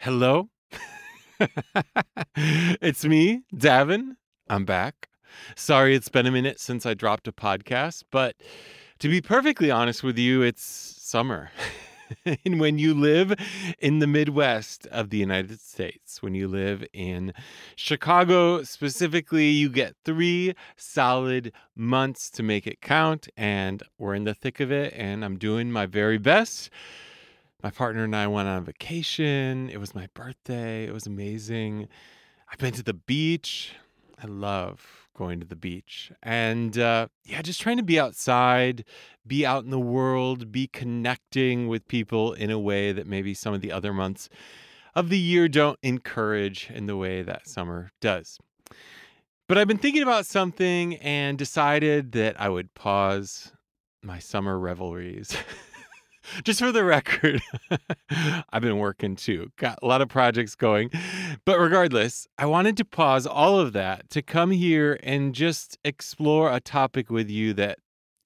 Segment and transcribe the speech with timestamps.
[0.00, 0.48] Hello?
[2.36, 4.12] it's me, Davin.
[4.48, 5.08] I'm back.
[5.56, 8.36] Sorry it's been a minute since I dropped a podcast, but
[9.00, 11.50] to be perfectly honest with you, it's summer.
[12.44, 13.34] and when you live
[13.80, 17.32] in the Midwest of the United States, when you live in
[17.74, 23.26] Chicago specifically, you get three solid months to make it count.
[23.36, 26.70] And we're in the thick of it, and I'm doing my very best.
[27.62, 29.68] My partner and I went on vacation.
[29.68, 30.84] It was my birthday.
[30.84, 31.88] It was amazing.
[32.50, 33.72] I've been to the beach.
[34.22, 36.12] I love going to the beach.
[36.22, 38.84] And uh, yeah, just trying to be outside,
[39.26, 43.52] be out in the world, be connecting with people in a way that maybe some
[43.52, 44.28] of the other months
[44.94, 48.38] of the year don't encourage in the way that summer does.
[49.48, 53.50] But I've been thinking about something and decided that I would pause
[54.02, 55.36] my summer revelries.
[56.44, 57.42] Just for the record,
[58.52, 60.90] I've been working too, got a lot of projects going.
[61.44, 66.52] But regardless, I wanted to pause all of that to come here and just explore
[66.52, 67.78] a topic with you that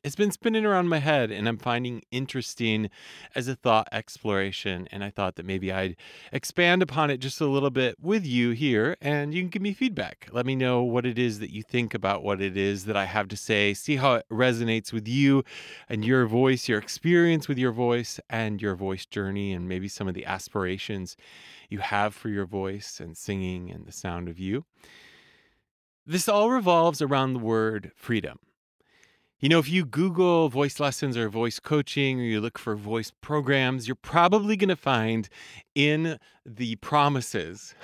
[0.04, 2.90] it's been spinning around my head and I'm finding interesting
[3.36, 4.88] as a thought exploration.
[4.90, 5.96] And I thought that maybe I'd
[6.32, 9.72] expand upon it just a little bit with you here and you can give me
[9.72, 10.28] feedback.
[10.32, 13.04] Let me know what it is that you think about what it is that I
[13.04, 13.74] have to say.
[13.74, 15.44] See how it resonates with you
[15.88, 20.08] and your voice, your experience with your voice and your voice journey, and maybe some
[20.08, 21.16] of the aspirations
[21.68, 24.64] you have for your voice and singing and the sound of you.
[26.04, 28.40] This all revolves around the word freedom.
[29.42, 33.10] You know, if you Google voice lessons or voice coaching or you look for voice
[33.10, 35.28] programs, you're probably going to find
[35.74, 37.74] in the promises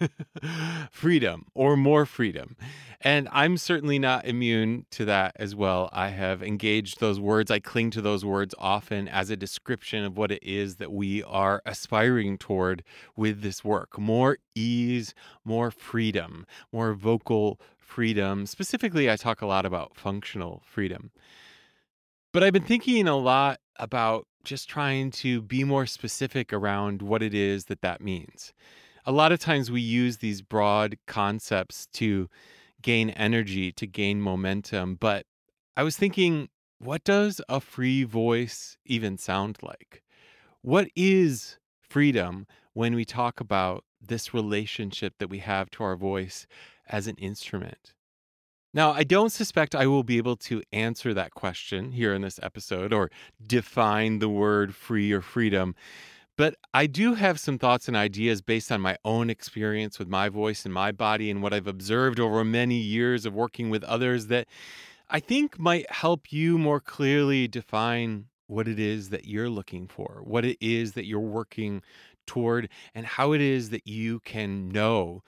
[0.90, 2.56] freedom or more freedom.
[3.00, 5.88] And I'm certainly not immune to that as well.
[5.94, 10.18] I have engaged those words, I cling to those words often as a description of
[10.18, 12.82] what it is that we are aspiring toward
[13.16, 18.46] with this work more ease, more freedom, more vocal freedom.
[18.46, 21.10] Specifically, I talk a lot about functional freedom.
[22.32, 27.22] But I've been thinking a lot about just trying to be more specific around what
[27.22, 28.52] it is that that means.
[29.06, 32.28] A lot of times we use these broad concepts to
[32.82, 34.96] gain energy, to gain momentum.
[34.96, 35.24] But
[35.76, 40.02] I was thinking, what does a free voice even sound like?
[40.60, 46.46] What is freedom when we talk about this relationship that we have to our voice
[46.88, 47.94] as an instrument?
[48.74, 52.38] Now, I don't suspect I will be able to answer that question here in this
[52.42, 53.10] episode or
[53.44, 55.74] define the word free or freedom,
[56.36, 60.28] but I do have some thoughts and ideas based on my own experience with my
[60.28, 64.26] voice and my body and what I've observed over many years of working with others
[64.26, 64.46] that
[65.10, 70.20] I think might help you more clearly define what it is that you're looking for,
[70.22, 71.82] what it is that you're working
[72.26, 75.22] toward, and how it is that you can know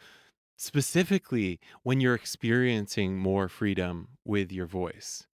[0.60, 5.26] specifically when you're experiencing more freedom with your voice.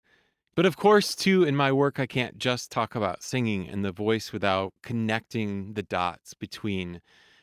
[0.55, 3.91] But of course, too, in my work, I can't just talk about singing and the
[3.91, 7.01] voice without connecting the dots between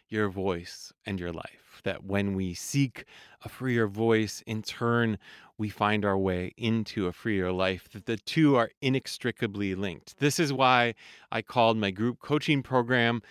[0.07, 1.81] your voice and your life.
[1.83, 3.03] That when we seek
[3.44, 5.17] a freer voice, in turn,
[5.57, 10.19] we find our way into a freer life, that the two are inextricably linked.
[10.19, 10.95] This is why
[11.33, 13.21] I called my group coaching program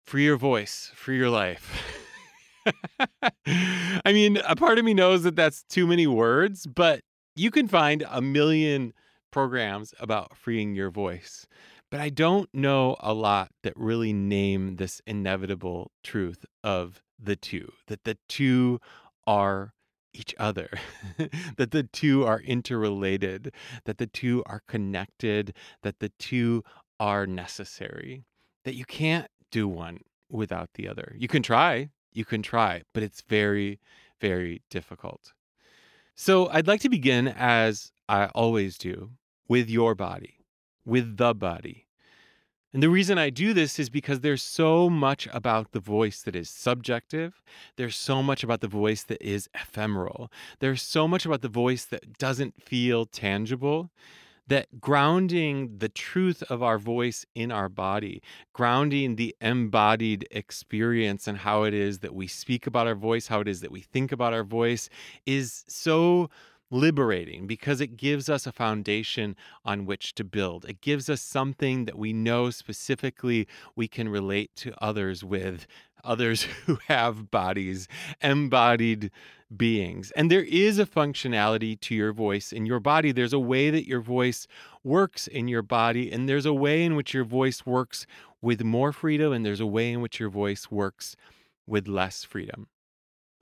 [0.00, 2.02] Free Your Voice, Free Your Life.
[3.46, 7.00] I mean, a part of me knows that that's too many words, but
[7.34, 8.92] you can find a million
[9.30, 11.46] programs about freeing your voice.
[11.90, 17.72] But I don't know a lot that really name this inevitable truth of the two,
[17.86, 18.80] that the two
[19.26, 19.72] are
[20.12, 20.70] each other,
[21.56, 23.52] that the two are interrelated,
[23.84, 26.64] that the two are connected, that the two
[26.98, 28.24] are necessary,
[28.64, 29.98] that you can't do one
[30.30, 31.14] without the other.
[31.18, 33.78] You can try, you can try, but it's very,
[34.20, 35.32] very difficult.
[36.14, 39.10] So I'd like to begin, as I always do,
[39.48, 40.38] with your body,
[40.84, 41.86] with the body.
[42.72, 46.36] And the reason I do this is because there's so much about the voice that
[46.36, 47.42] is subjective.
[47.76, 50.30] There's so much about the voice that is ephemeral.
[50.58, 53.90] There's so much about the voice that doesn't feel tangible
[54.48, 58.22] that grounding the truth of our voice in our body,
[58.52, 63.40] grounding the embodied experience and how it is that we speak about our voice, how
[63.40, 64.88] it is that we think about our voice
[65.24, 66.30] is so
[66.70, 70.64] liberating because it gives us a foundation on which to build.
[70.64, 73.46] It gives us something that we know specifically
[73.76, 75.66] we can relate to others with,
[76.02, 77.88] others who have bodies,
[78.20, 79.10] embodied
[79.54, 80.12] beings.
[80.16, 83.12] And there is a functionality to your voice in your body.
[83.12, 84.46] There's a way that your voice
[84.82, 88.06] works in your body, and there's a way in which your voice works
[88.42, 91.16] with more freedom, and there's a way in which your voice works
[91.66, 92.68] with less freedom.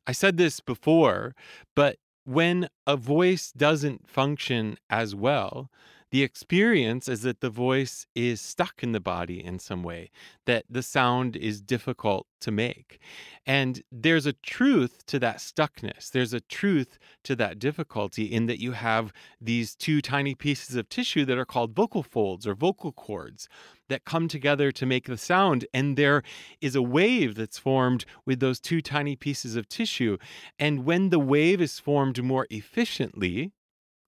[0.06, 1.34] I said this before,
[1.74, 5.70] but when a voice doesn't function as well,
[6.14, 10.12] the experience is that the voice is stuck in the body in some way,
[10.46, 13.00] that the sound is difficult to make.
[13.44, 16.12] And there's a truth to that stuckness.
[16.12, 20.88] There's a truth to that difficulty in that you have these two tiny pieces of
[20.88, 23.49] tissue that are called vocal folds or vocal cords
[23.88, 25.67] that come together to make the sound.
[25.75, 26.22] And there
[26.60, 30.19] is a wave that's formed with those two tiny pieces of tissue.
[30.60, 33.50] And when the wave is formed more efficiently,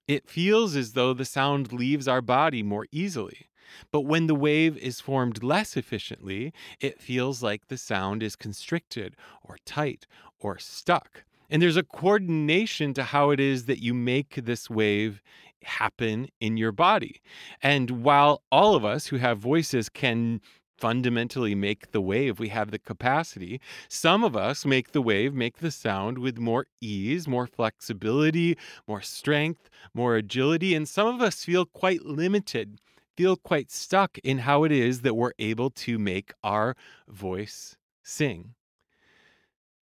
[0.08, 3.48] it feels as though the sound leaves our body more easily.
[3.90, 9.16] But when the wave is formed less efficiently, it feels like the sound is constricted
[9.42, 10.06] or tight
[10.38, 11.24] or stuck.
[11.50, 15.22] And there's a coordination to how it is that you make this wave
[15.62, 17.20] happen in your body.
[17.62, 20.40] And while all of us who have voices can
[20.76, 22.38] fundamentally make the wave.
[22.38, 23.60] We have the capacity.
[23.88, 28.56] Some of us make the wave, make the sound with more ease, more flexibility,
[28.86, 30.74] more strength, more agility.
[30.74, 32.80] And some of us feel quite limited,
[33.16, 36.76] feel quite stuck in how it is that we're able to make our
[37.08, 38.54] voice sing.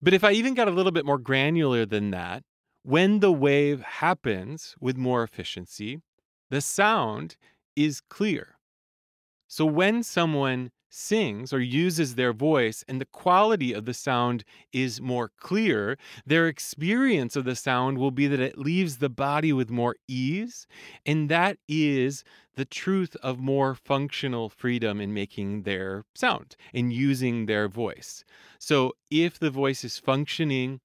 [0.01, 2.45] But if I even got a little bit more granular than that,
[2.83, 6.03] when the wave happens with more efficiency,
[6.51, 7.37] the sound
[7.75, 8.59] is clear.
[9.49, 15.01] So when someone sings or uses their voice and the quality of the sound is
[15.01, 19.71] more clear, their experience of the sound will be that it leaves the body with
[19.71, 20.67] more ease.
[21.05, 22.23] And that is
[22.55, 28.25] the truth of more functional freedom in making their sound and using their voice.
[28.59, 30.81] So if the voice is functioning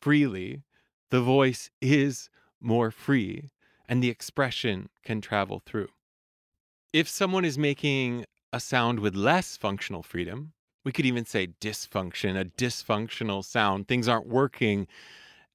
[0.00, 0.62] freely,
[1.10, 2.28] the voice is
[2.60, 3.50] more free
[3.88, 5.88] and the expression can travel through.
[6.92, 10.52] If someone is making a sound with less functional freedom,
[10.84, 14.86] we could even say dysfunction, a dysfunctional sound, things aren't working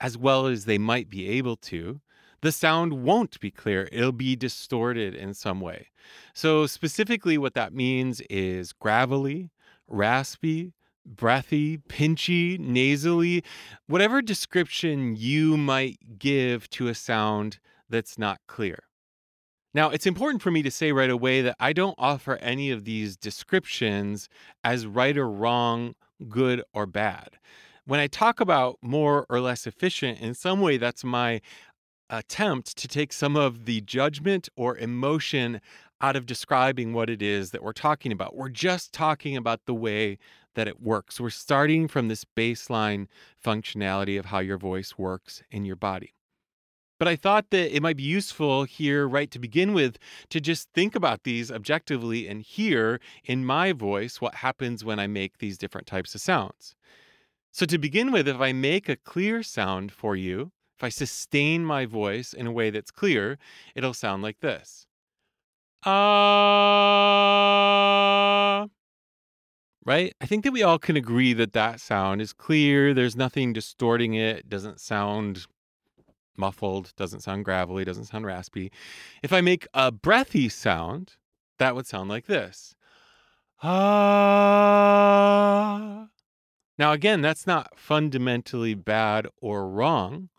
[0.02, 2.02] as well as they might be able to,
[2.42, 3.88] the sound won't be clear.
[3.94, 5.88] It'll be distorted in some way.
[6.34, 9.50] So, specifically, what that means is gravelly,
[9.88, 10.74] raspy,
[11.06, 13.46] breathy, pinchy, nasally,
[13.88, 17.60] whatever description you might give to a sound
[17.90, 18.89] that's not clear.
[19.74, 22.86] Now, it's important for me to say right away that I don't offer any of
[22.86, 24.28] these descriptions
[24.64, 25.94] as right or wrong,
[26.28, 27.38] good or bad.
[27.86, 31.42] When I talk about more or less efficient, in some way, that's my
[32.10, 35.62] attempt to take some of the judgment or emotion
[36.02, 38.36] out of describing what it is that we're talking about.
[38.36, 40.18] We're just talking about the way
[40.56, 41.20] that it works.
[41.20, 43.08] We're starting from this baseline
[43.44, 46.14] functionality of how your voice works in your body.
[47.00, 49.98] But I thought that it might be useful here, right to begin with,
[50.30, 55.08] to just think about these objectively and hear in my voice what happens when I
[55.08, 56.76] make these different types of sounds.
[57.52, 61.64] So, to begin with, if I make a clear sound for you, if I sustain
[61.66, 63.38] my voice in a way that's clear,
[63.76, 64.86] it'll sound like this.
[65.86, 67.10] Ah.
[68.64, 68.68] Uh,
[69.86, 70.14] right?
[70.22, 72.94] I think that we all can agree that that sound is clear.
[72.94, 74.40] There's nothing distorting it.
[74.40, 75.48] It doesn't sound
[76.40, 78.72] muffled, doesn't sound gravelly, doesn't sound raspy.
[79.22, 81.18] If I make a breathy sound,
[81.60, 82.76] that would sound like this.
[83.62, 84.80] Ah.
[86.78, 90.30] Now, again, that's not fundamentally bad or wrong.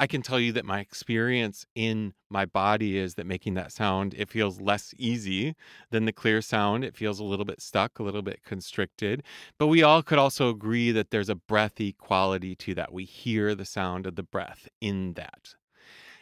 [0.00, 4.14] I can tell you that my experience in my body is that making that sound,
[4.16, 5.56] it feels less easy
[5.90, 6.84] than the clear sound.
[6.84, 9.24] It feels a little bit stuck, a little bit constricted.
[9.58, 12.92] But we all could also agree that there's a breathy quality to that.
[12.92, 15.56] We hear the sound of the breath in that.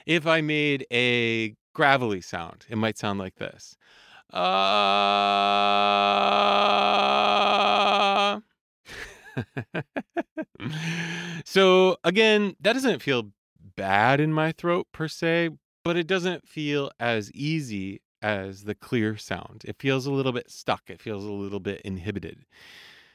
[0.06, 3.76] If I made a gravelly sound, it might sound like this.
[4.33, 4.47] Uh...
[11.45, 13.33] so again, that doesn't feel
[13.76, 15.50] bad in my throat per se,
[15.85, 19.62] but it doesn't feel as easy as the clear sound.
[19.64, 22.45] It feels a little bit stuck, it feels a little bit inhibited.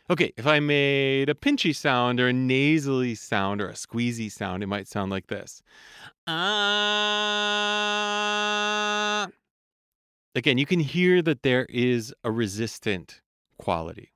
[0.10, 4.64] Okay, if I made a pinchy sound or a nasally sound or a squeezy sound,
[4.64, 5.62] it might sound like this.
[6.28, 6.92] Uh...
[10.34, 13.22] Again, you can hear that there is a resistant
[13.58, 14.14] quality.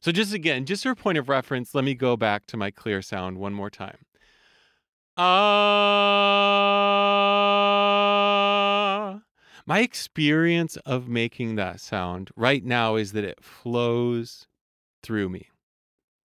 [0.00, 2.70] So, just again, just for a point of reference, let me go back to my
[2.72, 3.98] clear sound one more time.
[5.18, 6.28] Ah.
[9.66, 14.46] My experience of making that sound right now is that it flows
[15.02, 15.48] through me.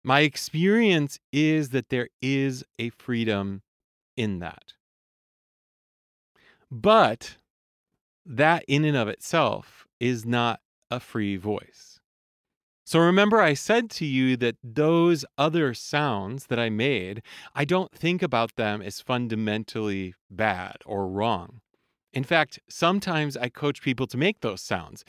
[0.04, 3.62] My experience is that there is a freedom
[4.16, 4.74] in that.
[6.70, 7.38] But
[8.26, 11.91] that, in and of itself, is not a free voice.
[12.92, 17.22] So remember, I said to you that those other sounds that I made,
[17.56, 21.62] I don't think about them as fundamentally bad or wrong.
[22.12, 25.06] In fact, sometimes I coach people to make those sounds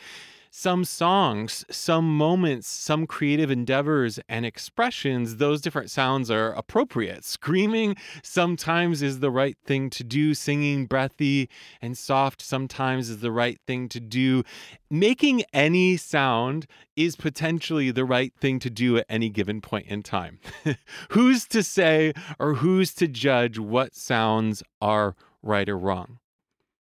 [0.54, 7.24] some songs, some moments, some creative endeavors and expressions, those different sounds are appropriate.
[7.24, 11.48] Screaming sometimes is the right thing to do, singing breathy
[11.80, 14.42] and soft sometimes is the right thing to do.
[14.90, 16.66] Making any sound
[16.96, 20.38] is potentially the right thing to do at any given point in time.
[21.08, 26.18] who's to say or who's to judge what sounds are right or wrong?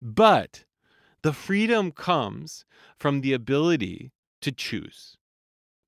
[0.01, 0.63] But
[1.24, 2.66] the freedom comes
[2.98, 4.12] from the ability
[4.42, 5.18] to choose.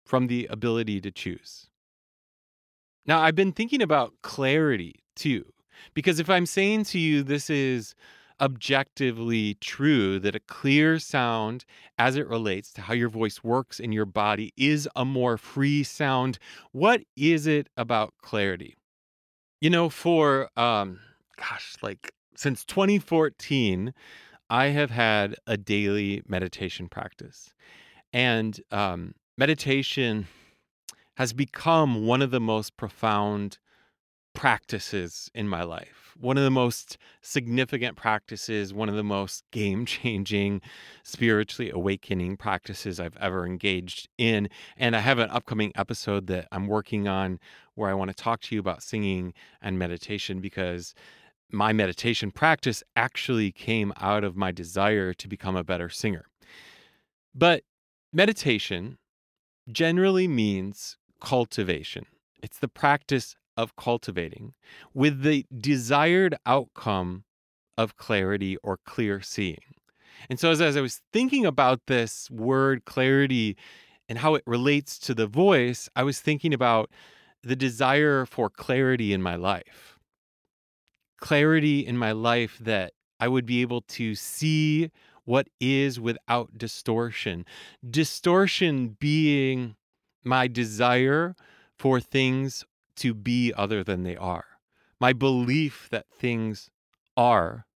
[0.05, 1.69] From the ability to choose.
[3.05, 5.45] Now, I've been thinking about clarity too,
[5.93, 7.95] because if I'm saying to you this is
[8.41, 11.65] objectively true that a clear sound
[11.97, 15.83] as it relates to how your voice works in your body is a more free
[15.83, 16.39] sound,
[16.71, 18.75] what is it about clarity?
[19.61, 20.99] You know, for, um,
[21.37, 23.93] gosh, like since 2014,
[24.53, 27.55] I have had a daily meditation practice.
[28.13, 30.27] And um, meditation
[31.15, 33.57] has become one of the most profound
[34.35, 36.15] practices in my life.
[36.19, 40.61] One of the most significant practices, one of the most game changing,
[41.01, 44.49] spiritually awakening practices I've ever engaged in.
[44.77, 47.39] And I have an upcoming episode that I'm working on
[47.73, 49.33] where I want to talk to you about singing
[49.63, 50.93] and meditation because
[51.51, 56.25] my meditation practice actually came out of my desire to become a better singer.
[57.35, 57.63] But
[58.11, 58.97] meditation
[59.71, 62.05] generally means cultivation,
[62.41, 64.53] it's the practice of cultivating
[64.93, 67.23] with the desired outcome
[67.77, 69.75] of clarity or clear seeing.
[70.29, 73.57] And so, as, as I was thinking about this word clarity
[74.09, 76.89] and how it relates to the voice, I was thinking about
[77.41, 79.92] the desire for clarity in my life
[81.23, 84.91] clarity in my life that I would be able to see
[85.23, 87.45] what is without distortion.
[87.89, 89.77] Distortion being
[90.25, 91.37] my desire
[91.79, 92.65] for things
[92.97, 94.43] to be other than they are,
[94.99, 96.69] my belief that things
[97.15, 97.67] are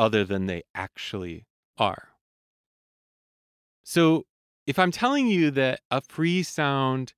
[0.00, 1.46] other than they actually
[1.78, 2.08] are.
[3.84, 4.26] So,
[4.66, 7.12] if I'm telling you that a free sound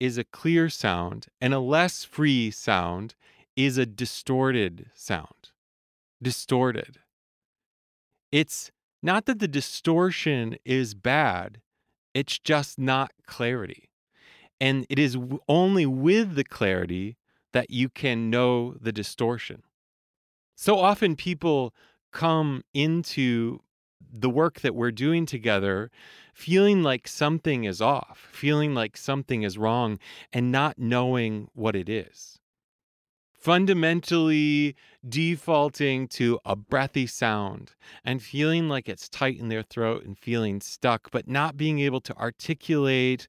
[0.00, 3.14] is a clear sound and a less free sound
[3.56, 5.50] is a distorted sound.
[6.22, 6.98] Distorted.
[8.30, 8.70] It's
[9.02, 11.60] not that the distortion is bad,
[12.14, 13.90] it's just not clarity.
[14.60, 17.16] And it is only with the clarity
[17.52, 19.62] that you can know the distortion.
[20.54, 21.74] So often people
[22.12, 23.60] come into
[24.00, 25.90] the work that we're doing together
[26.32, 29.98] feeling like something is off, feeling like something is wrong,
[30.32, 32.35] and not knowing what it is
[33.38, 34.74] fundamentally
[35.08, 37.74] defaulting to a breathy sound
[38.04, 42.00] and feeling like it's tight in their throat and feeling stuck, but not being able
[42.00, 43.28] to articulate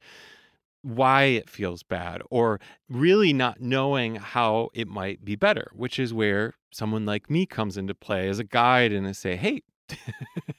[0.82, 2.60] why it feels bad or
[2.90, 7.78] really not knowing how it might be better, which is where someone like me comes
[7.78, 9.62] into play as a guide and I say, hey,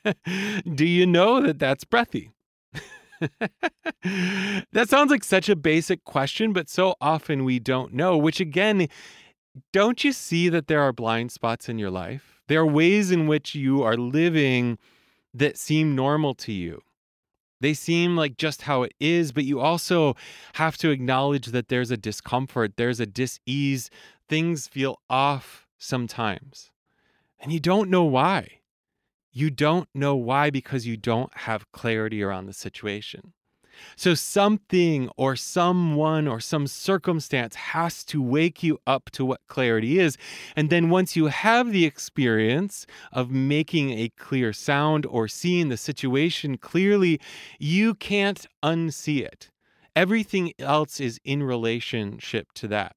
[0.75, 2.33] do you know that that's breathy?
[4.73, 8.89] that sounds like such a basic question, but so often we don't know, which again
[9.73, 12.41] don't you see that there are blind spots in your life?
[12.49, 14.79] There are ways in which you are living
[15.35, 16.83] that seem normal to you.
[17.61, 20.15] They seem like just how it is, but you also
[20.55, 23.91] have to acknowledge that there's a discomfort, there's a dis-ease,
[24.29, 26.71] things feel off sometimes.
[27.41, 28.61] And you don't know why.
[29.33, 33.33] You don't know why because you don't have clarity around the situation.
[33.97, 39.99] So, something or someone or some circumstance has to wake you up to what clarity
[39.99, 40.17] is.
[40.57, 45.77] And then, once you have the experience of making a clear sound or seeing the
[45.77, 47.21] situation clearly,
[47.59, 49.51] you can't unsee it.
[49.97, 52.95] Everything else is in relationship to that.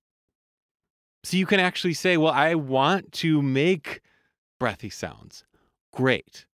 [1.23, 4.01] So, you can actually say, Well, I want to make
[4.59, 5.43] breathy sounds.
[5.93, 6.45] Great,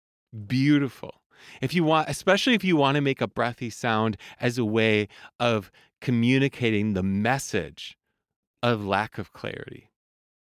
[0.46, 1.20] beautiful.
[1.60, 5.08] If you want, especially if you want to make a breathy sound as a way
[5.40, 7.96] of communicating the message
[8.62, 9.90] of lack of clarity.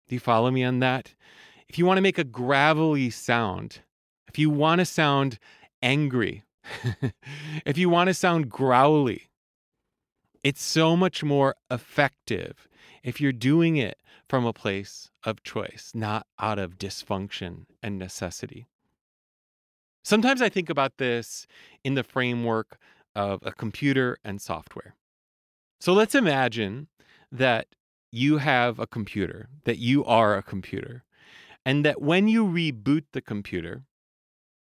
[0.08, 1.14] Do you follow me on that?
[1.68, 3.82] If you want to make a gravelly sound,
[4.28, 5.38] if you want to sound
[5.82, 6.44] angry,
[7.66, 9.30] if you want to sound growly,
[10.44, 12.68] it's so much more effective
[13.04, 18.68] if you're doing it from a place of choice, not out of dysfunction and necessity.
[20.04, 21.46] Sometimes I think about this
[21.84, 22.78] in the framework
[23.16, 24.96] of a computer and software.
[25.80, 26.88] So let's imagine
[27.32, 27.68] that
[28.12, 31.04] you have a computer, that you are a computer,
[31.66, 33.84] and that when you reboot the computer,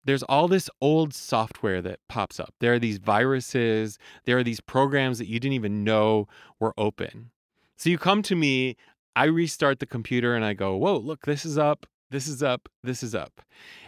[0.04, 2.54] there's all this old software that pops up.
[2.60, 6.28] There are these viruses, there are these programs that you didn't even know
[6.60, 7.32] were open.
[7.78, 8.76] So you come to me,
[9.16, 12.70] I restart the computer and I go, Whoa, look, this is up, this is up,
[12.84, 13.42] this is up.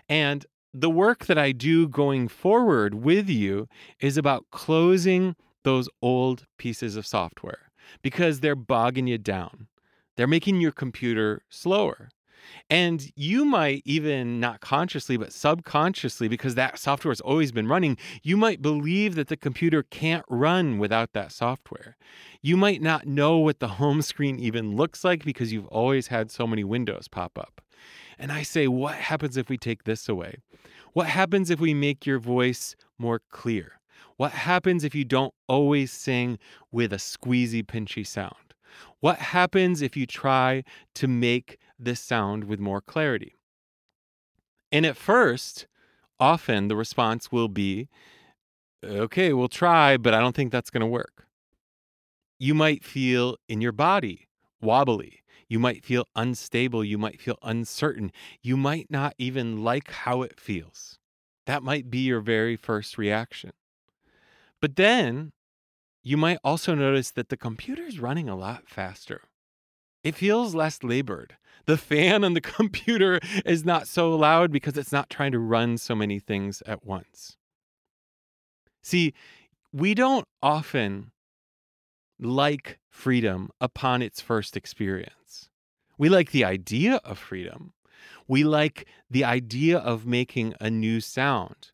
[0.10, 3.68] And the work that I do going forward with you
[4.00, 9.68] is about closing those old pieces of software because they're bogging you down.
[10.16, 12.10] They're making your computer slower.
[12.70, 17.98] And you might even not consciously, but subconsciously, because that software has always been running,
[18.24, 21.98] you might believe that the computer can't run without that software.
[22.42, 26.32] You might not know what the home screen even looks like because you've always had
[26.32, 27.62] so many windows pop up.
[28.22, 30.38] And I say, what happens if we take this away?
[30.94, 33.82] What happens if we make your voice more clear?
[34.16, 36.38] What happens if you don't always sing
[36.72, 38.54] with a squeezy, pinchy sound?
[39.00, 40.64] What happens if you try
[40.94, 43.34] to make this sound with more clarity?
[44.72, 45.66] And at first,
[46.20, 47.90] often the response will be,
[48.84, 51.26] okay, we'll try, but I don't think that's going to work.
[52.38, 54.28] You might feel in your body
[54.62, 55.21] wobbly.
[55.52, 56.82] You might feel unstable.
[56.82, 58.14] You might feel uncertain.
[58.42, 60.98] You might not even like how it feels.
[61.46, 63.52] That might be your very first reaction.
[64.62, 65.34] But then
[66.04, 69.24] you might also notice that the computer is running a lot faster.
[70.06, 71.36] It feels less labored.
[71.66, 75.78] The fan on the computer is not so loud because it's not trying to run
[75.78, 77.36] so many things at once.
[78.82, 79.14] See,
[79.74, 81.12] we don't often
[82.22, 85.21] like freedom upon its first experience.
[86.02, 87.74] We like the idea of freedom.
[88.28, 91.74] We like the idea of making a new sound.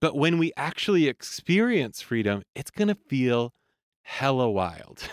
[0.00, 3.52] But when we actually experience freedom, it's going to feel
[4.00, 5.06] hella wild.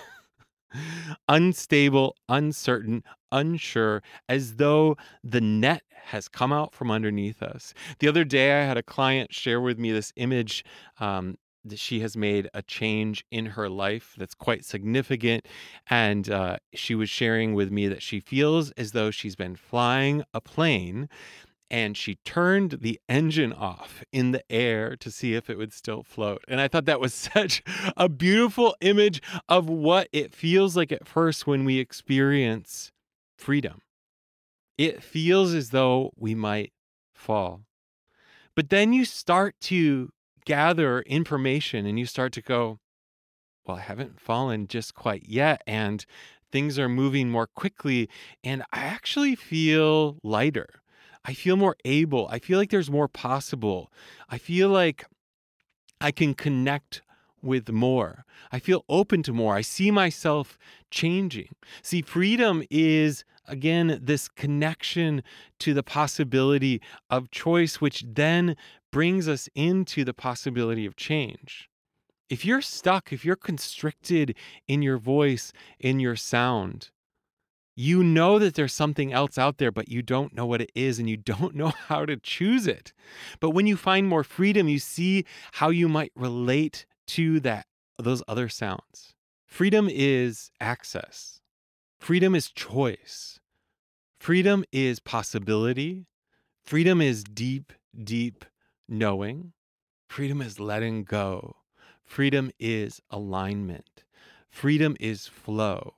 [1.27, 7.73] Unstable, uncertain, unsure, as though the net has come out from underneath us.
[7.99, 10.63] The other day, I had a client share with me this image
[11.01, 11.37] um,
[11.75, 15.45] she has made a change in her life that's quite significant.
[15.89, 20.23] And uh, she was sharing with me that she feels as though she's been flying
[20.33, 21.09] a plane
[21.69, 26.03] and she turned the engine off in the air to see if it would still
[26.03, 26.43] float.
[26.47, 27.63] And I thought that was such
[27.95, 32.91] a beautiful image of what it feels like at first when we experience
[33.37, 33.81] freedom.
[34.77, 36.71] It feels as though we might
[37.13, 37.61] fall.
[38.55, 40.09] But then you start to
[40.47, 42.79] gather information and you start to go,
[43.65, 45.61] well, I haven't fallen just quite yet.
[45.67, 46.05] And
[46.53, 48.09] things are moving more quickly.
[48.45, 50.69] And I actually feel lighter.
[51.25, 52.29] I feel more able.
[52.29, 53.91] I feel like there's more possible.
[54.29, 55.05] I feel like
[55.99, 57.01] I can connect
[57.41, 58.23] with more.
[58.49, 59.53] I feel open to more.
[59.53, 60.57] I see myself
[60.89, 61.49] changing.
[61.81, 65.23] See, freedom is, again, this connection
[65.59, 68.55] to the possibility of choice, which then
[68.97, 71.69] brings us into the possibility of change.
[72.31, 74.35] If you're stuck, if you're constricted
[74.67, 76.89] in your voice, in your sound,
[77.75, 80.97] you know that there's something else out there, but you don't know what it is
[80.97, 82.91] and you don't know how to choose it.
[83.39, 87.67] But when you find more freedom, you see how you might relate to that
[87.99, 89.13] those other sounds.
[89.45, 91.39] Freedom is access.
[91.99, 93.39] Freedom is choice.
[94.19, 96.07] Freedom is possibility.
[96.65, 98.43] Freedom is deep, deep
[98.87, 99.53] knowing.
[100.07, 101.57] Freedom is letting go.
[102.05, 104.03] Freedom is alignment.
[104.49, 105.95] Freedom is flow.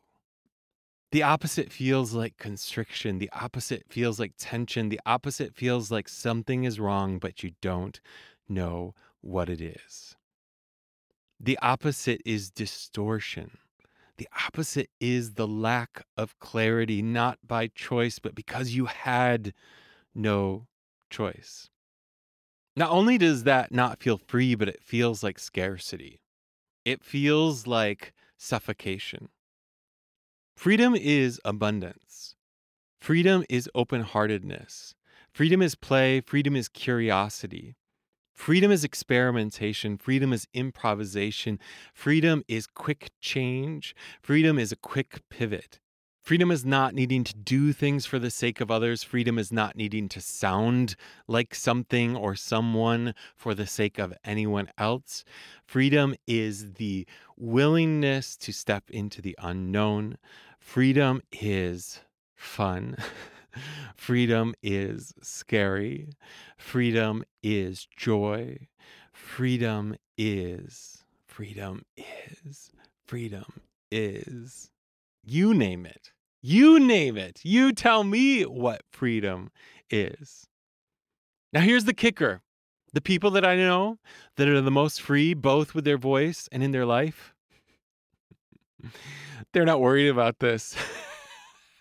[1.11, 3.17] The opposite feels like constriction.
[3.17, 4.89] The opposite feels like tension.
[4.89, 7.99] The opposite feels like something is wrong, but you don't
[8.47, 10.15] know what it is.
[11.39, 13.57] The opposite is distortion.
[14.17, 19.53] The opposite is the lack of clarity, not by choice, but because you had
[20.13, 20.67] no
[21.09, 21.69] choice.
[22.79, 26.21] Not only does that not feel free, but it feels like scarcity.
[26.85, 29.27] It feels like suffocation.
[30.55, 32.35] Freedom is abundance.
[33.01, 34.95] Freedom is open heartedness.
[35.33, 36.21] Freedom is play.
[36.21, 37.75] Freedom is curiosity.
[38.33, 39.97] Freedom is experimentation.
[39.97, 41.59] Freedom is improvisation.
[41.93, 43.93] Freedom is quick change.
[44.21, 45.81] Freedom is a quick pivot.
[46.21, 49.03] Freedom is not needing to do things for the sake of others.
[49.03, 50.95] Freedom is not needing to sound
[51.27, 55.23] like something or someone for the sake of anyone else.
[55.65, 60.17] Freedom is the willingness to step into the unknown.
[60.59, 62.01] Freedom is
[62.35, 62.95] fun.
[63.95, 66.09] Freedom is scary.
[66.57, 68.67] Freedom is joy.
[69.13, 72.71] Freedom is, freedom is,
[73.05, 73.45] freedom
[73.91, 74.71] is.
[75.29, 76.11] You name it.
[76.41, 77.41] You name it.
[77.43, 79.51] You tell me what freedom
[79.91, 80.47] is.
[81.53, 82.41] Now, here's the kicker
[82.93, 83.99] the people that I know
[84.37, 87.35] that are the most free, both with their voice and in their life,
[89.53, 90.75] they're not worried about this.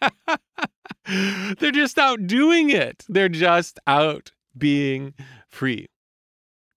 [1.06, 3.06] they're just out doing it.
[3.08, 5.14] They're just out being
[5.48, 5.88] free.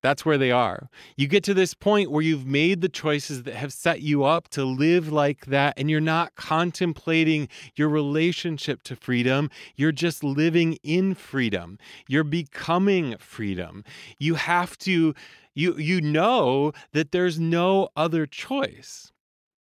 [0.02, 0.90] That's where they are.
[1.16, 4.50] You get to this point where you've made the choices that have set you up
[4.50, 9.50] to live like that, and you're not contemplating your relationship to freedom.
[9.76, 11.78] You're just living in freedom.
[12.08, 13.84] You're becoming freedom.
[14.18, 15.14] You have to,
[15.54, 19.12] you, you know that there's no other choice.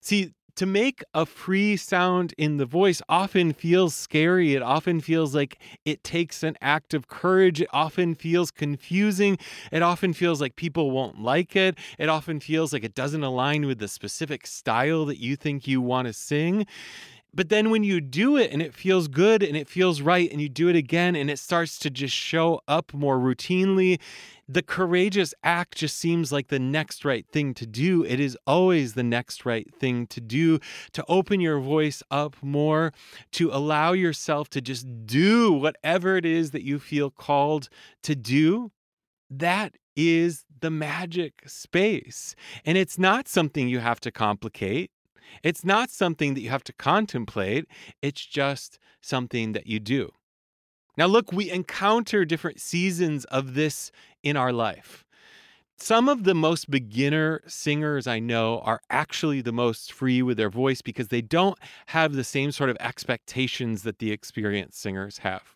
[0.02, 4.56] See, to make a free sound in the voice often feels scary.
[4.56, 7.62] It often feels like it takes an act of courage.
[7.62, 9.38] It often feels confusing.
[9.72, 11.78] It often feels like people won't like it.
[11.98, 15.80] It often feels like it doesn't align with the specific style that you think you
[15.80, 16.68] want to sing.
[17.34, 20.42] But then when you do it and it feels good and it feels right and
[20.42, 24.00] you do it again and it starts to just show up more routinely,
[24.52, 28.04] the courageous act just seems like the next right thing to do.
[28.04, 30.60] It is always the next right thing to do
[30.94, 32.92] to open your voice up more,
[33.34, 37.70] to allow yourself to just do whatever it is that you feel called
[38.02, 38.72] to do.
[39.30, 42.36] That is the magic space.
[42.66, 44.90] And it's not something you have to complicate.
[45.44, 47.66] It's not something that you have to contemplate,
[48.02, 50.10] it's just something that you do.
[51.00, 53.90] Now, look, we encounter different seasons of this
[54.22, 55.06] in our life.
[55.78, 60.50] Some of the most beginner singers I know are actually the most free with their
[60.50, 65.56] voice because they don't have the same sort of expectations that the experienced singers have.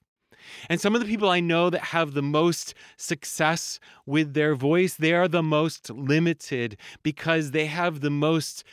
[0.70, 4.96] And some of the people I know that have the most success with their voice,
[4.96, 8.64] they are the most limited because they have the most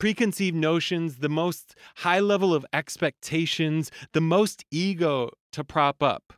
[0.00, 6.32] preconceived notions, the most high level of expectations, the most ego to prop up.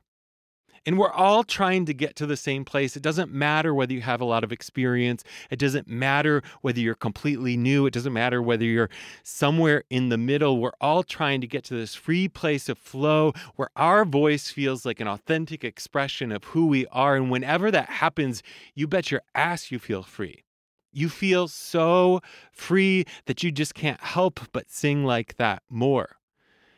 [0.84, 2.96] And we're all trying to get to the same place.
[2.96, 5.22] It doesn't matter whether you have a lot of experience.
[5.48, 7.86] It doesn't matter whether you're completely new.
[7.86, 8.90] It doesn't matter whether you're
[9.22, 10.58] somewhere in the middle.
[10.58, 14.84] We're all trying to get to this free place of flow where our voice feels
[14.84, 17.14] like an authentic expression of who we are.
[17.14, 18.42] And whenever that happens,
[18.74, 20.42] you bet your ass you feel free.
[20.92, 22.20] You feel so
[22.52, 26.16] free that you just can't help but sing like that more.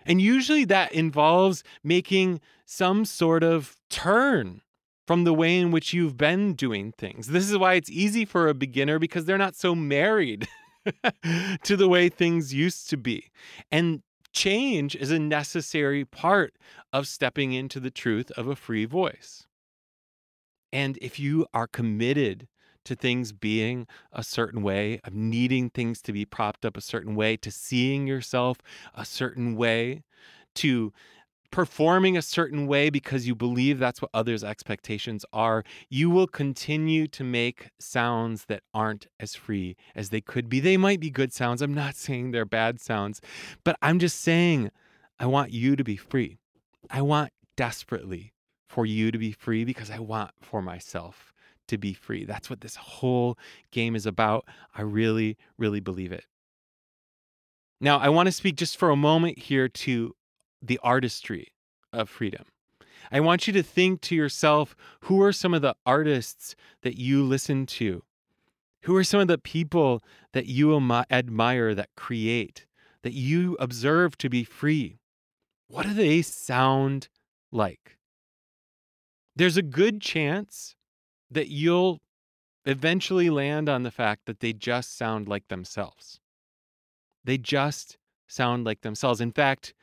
[0.07, 4.61] And usually that involves making some sort of turn
[5.07, 7.29] from the way in which you've been doing things.
[7.29, 10.49] This is why it's easy for a beginner because they're not so married
[11.65, 13.31] to the way things used to be.
[13.71, 16.55] And change is a necessary part
[16.93, 19.47] of stepping into the truth of a free voice.
[20.73, 22.49] And if you are committed
[22.85, 27.15] to things being a certain way, of needing things to be propped up a certain
[27.15, 28.59] way, to seeing yourself
[28.95, 30.03] a certain way,
[30.55, 30.93] to
[31.55, 37.07] performing a certain way because you believe that's what others' expectations are, you will continue
[37.07, 40.59] to make sounds that aren't as free as they could be.
[40.59, 41.63] They might be good sounds.
[41.63, 43.21] I'm not saying they're bad sounds,
[43.63, 44.73] but I'm just saying
[45.21, 46.39] I want you to be free.
[46.91, 48.33] I want desperately
[48.67, 51.33] for you to be free because I want for myself
[51.69, 52.25] to be free.
[52.25, 53.39] That's what this whole
[53.71, 54.47] game is about.
[54.75, 56.25] I really, really believe it.
[57.81, 60.15] Now, I want to speak just for a moment here to
[60.63, 61.53] the artistry
[61.93, 62.45] of freedom.
[63.13, 67.23] I want you to think to yourself who are some of the artists that you
[67.23, 68.03] listen to?
[68.83, 70.75] Who are some of the people that you
[71.11, 72.67] admire that create,
[73.03, 74.99] that you observe to be free?
[75.69, 77.09] What do they sound
[77.51, 77.99] like?
[79.37, 80.77] There's a good chance
[81.35, 82.01] that you'll
[82.65, 86.21] eventually land on the fact that they just sound like themselves.
[87.25, 89.21] They just sound like themselves.
[89.21, 89.75] In fact,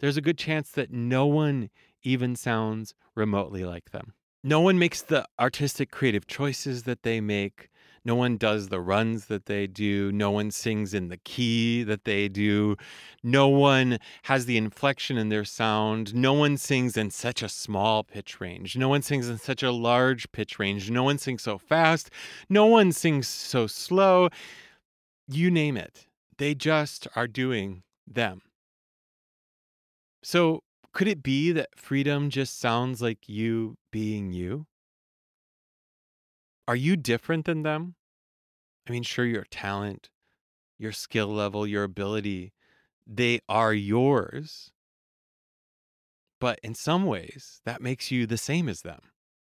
[0.00, 1.70] there's a good chance that no one
[2.02, 4.14] even sounds remotely like them.
[4.44, 7.70] No one makes the artistic creative choices that they make.
[8.04, 10.10] No one does the runs that they do.
[10.12, 12.76] No one sings in the key that they do.
[13.22, 16.14] No one has the inflection in their sound.
[16.14, 18.76] No one sings in such a small pitch range.
[18.76, 20.90] No one sings in such a large pitch range.
[20.90, 22.10] No one sings so fast.
[22.48, 24.28] No one sings so slow.
[25.26, 26.06] You name it.
[26.38, 28.42] They just are doing them.
[30.22, 34.66] So, could it be that freedom just sounds like you being you?
[36.68, 37.94] Are you different than them?
[38.86, 40.10] I mean, sure, your talent,
[40.76, 42.52] your skill level, your ability,
[43.06, 44.70] they are yours.
[46.38, 49.00] But in some ways, that makes you the same as them.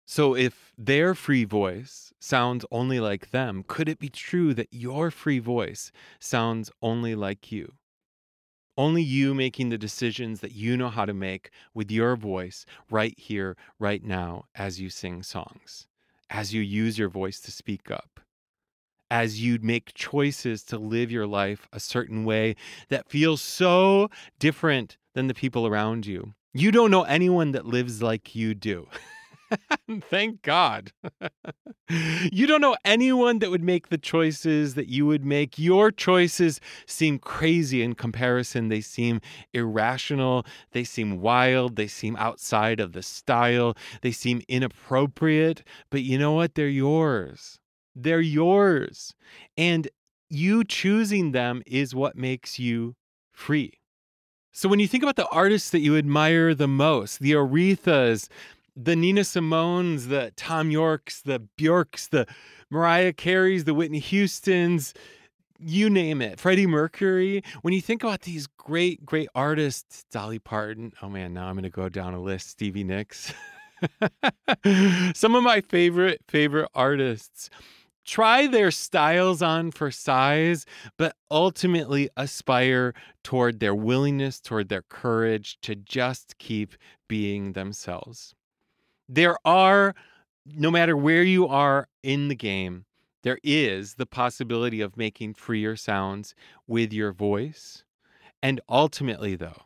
[0.07, 5.11] So if their free voice sounds only like them, could it be true that your
[5.11, 7.73] free voice sounds only like you?
[8.77, 13.19] Only you making the decisions that you know how to make with your voice right
[13.19, 15.88] here, right now, as you sing songs,
[16.29, 18.19] as you use your voice to speak up,
[19.11, 22.55] as you make choices to live your life a certain way
[22.89, 26.33] that feels so different than the people around you.
[26.53, 28.87] You don't know anyone that lives like you do.
[30.01, 30.91] Thank God.
[32.31, 35.57] you don't know anyone that would make the choices that you would make.
[35.57, 38.69] Your choices seem crazy in comparison.
[38.69, 39.21] They seem
[39.53, 40.45] irrational.
[40.71, 41.75] They seem wild.
[41.75, 43.75] They seem outside of the style.
[44.01, 45.63] They seem inappropriate.
[45.89, 46.55] But you know what?
[46.55, 47.59] They're yours.
[47.95, 49.13] They're yours.
[49.57, 49.87] And
[50.29, 52.95] you choosing them is what makes you
[53.31, 53.73] free.
[54.51, 58.27] So when you think about the artists that you admire the most, the Arethas,
[58.81, 62.25] the Nina Simones, the Thom Yorkes, the Bjorks, the
[62.69, 64.93] Mariah Careys, the Whitney Houstons,
[65.59, 67.43] you name it, Freddie Mercury.
[67.61, 71.63] When you think about these great, great artists, Dolly Parton, oh man, now I'm going
[71.63, 73.33] to go down a list, Stevie Nicks.
[75.13, 77.49] Some of my favorite, favorite artists
[78.05, 80.65] try their styles on for size,
[80.97, 82.93] but ultimately aspire
[83.25, 86.75] toward their willingness, toward their courage to just keep
[87.09, 88.35] being themselves
[89.09, 89.95] there are,
[90.45, 92.85] no matter where you are in the game,
[93.23, 96.35] there is the possibility of making freer sounds
[96.67, 97.83] with your voice.
[98.41, 99.63] And ultimately, though,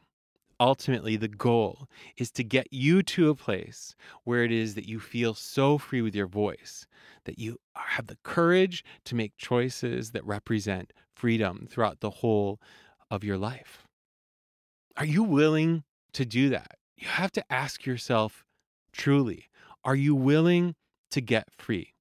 [0.59, 4.99] ultimately, the goal is to get you to a place where it is that you
[4.99, 6.87] feel so free with your voice
[7.25, 12.59] that you have the courage to make choices that represent freedom throughout the whole
[13.11, 13.83] of your life.
[14.97, 16.77] Are you willing to do that?
[16.97, 18.43] You have to ask yourself
[18.93, 19.49] truly,
[19.83, 20.75] are you willing
[21.11, 21.93] to get free?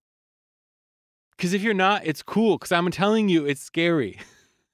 [1.36, 2.56] Because if you're not, it's cool.
[2.58, 4.20] Because I'm telling you, it's scary.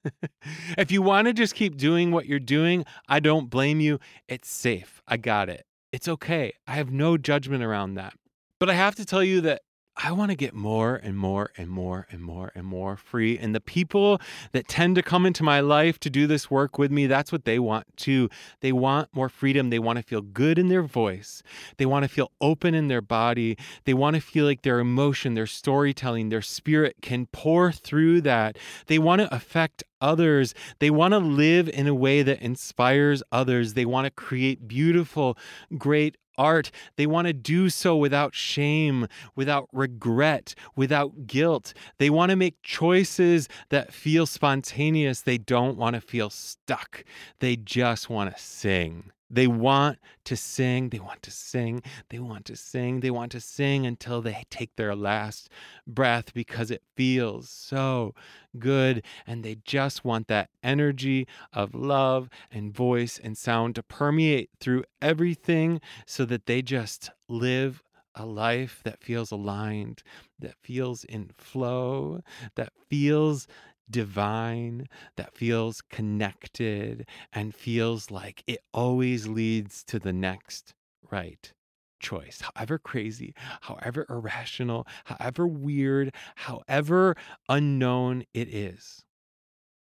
[0.78, 3.98] if you want to just keep doing what you're doing, I don't blame you.
[4.28, 5.02] It's safe.
[5.08, 5.64] I got it.
[5.92, 6.52] It's okay.
[6.66, 8.14] I have no judgment around that.
[8.60, 9.62] But I have to tell you that
[10.00, 13.36] I want to get more and more and more and more and more free.
[13.36, 14.20] And the people
[14.52, 17.44] that tend to come into my life to do this work with me, that's what
[17.44, 18.30] they want too.
[18.60, 19.70] They want more freedom.
[19.70, 21.42] They want to feel good in their voice.
[21.78, 23.58] They want to feel open in their body.
[23.86, 28.56] They want to feel like their emotion, their storytelling, their spirit can pour through that.
[28.86, 30.54] They want to affect others.
[30.78, 33.74] They want to live in a way that inspires others.
[33.74, 35.36] They want to create beautiful,
[35.76, 36.70] great art.
[36.96, 41.74] They want to do so without shame, without regret, without guilt.
[41.98, 45.20] They want to make choices that feel spontaneous.
[45.20, 47.04] They don't want to feel stuck.
[47.40, 49.12] They just want to sing.
[49.30, 53.40] They want to sing, they want to sing, they want to sing, they want to
[53.40, 55.50] sing until they take their last
[55.86, 58.14] breath because it feels so
[58.58, 59.04] good.
[59.26, 64.84] And they just want that energy of love and voice and sound to permeate through
[65.02, 67.82] everything so that they just live
[68.14, 70.02] a life that feels aligned,
[70.38, 72.20] that feels in flow,
[72.56, 73.46] that feels
[73.90, 80.74] divine, that feels connected, and feels like it always leads to the next
[81.10, 81.52] right
[82.00, 87.16] choice, however crazy, however irrational, however weird, however
[87.48, 89.04] unknown it is.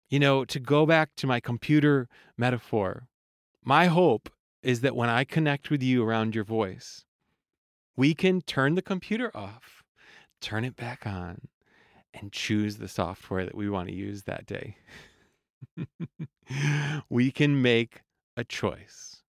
[0.09, 3.09] You know, to go back to my computer metaphor,
[3.65, 4.29] my hope
[4.63, 7.05] is that when I connect with you around your voice,
[7.97, 9.83] we can turn the computer off,
[10.41, 11.49] turn it back on,
[12.15, 14.77] and choose the software that we want to use that day.
[17.09, 18.03] we can make
[18.37, 19.23] a choice.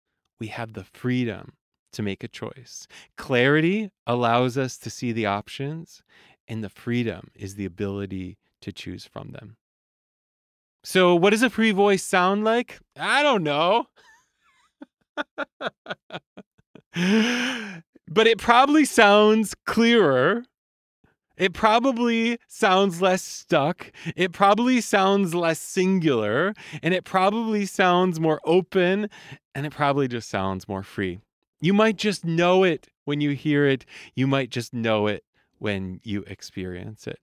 [0.41, 1.55] We have the freedom
[1.93, 2.87] to make a choice.
[3.17, 6.03] Clarity allows us to see the options,
[6.49, 9.57] and the freedom is the ability to choose from them.
[10.85, 12.81] So, what does a free voice sound like?
[12.97, 13.87] I don't know.
[18.09, 20.45] but it probably sounds clearer
[21.37, 23.91] it probably sounds less stuck.
[24.17, 26.55] It probably sounds less singular.
[26.83, 29.09] And it probably sounds more open.
[29.55, 31.21] And it probably just sounds more free.
[31.61, 33.85] You might just know it when you hear it.
[34.15, 35.25] You might just know it
[35.59, 37.19] when you experience it.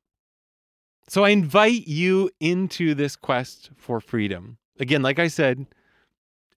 [1.08, 4.58] So I invite you into this quest for freedom.
[4.80, 5.66] Again, like I said,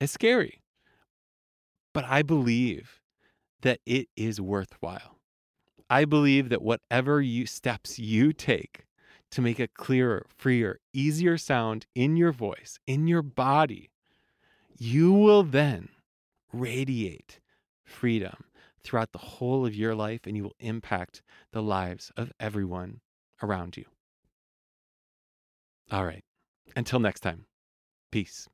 [0.01, 0.63] it's scary,
[1.93, 3.01] but I believe
[3.63, 5.19] that it is worthwhile.
[5.93, 8.87] I believe that whatever you steps you take
[9.31, 13.91] to make a clearer, freer, easier sound in your voice, in your body,
[14.79, 15.91] you will then
[16.51, 17.41] radiate
[17.85, 18.45] freedom
[18.83, 21.21] throughout the whole of your life and you will impact
[21.53, 23.03] the lives of everyone
[23.43, 23.85] around you.
[25.91, 26.25] All right.
[26.75, 27.45] Until next time,
[28.11, 28.49] peace.